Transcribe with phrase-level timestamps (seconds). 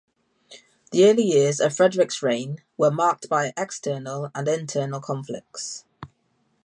[0.89, 5.85] The early years of Frederick's reign were marked by external and internal conflicts.